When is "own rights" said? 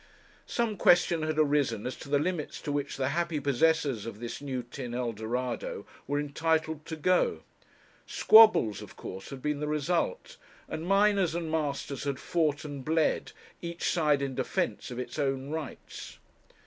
15.19-16.17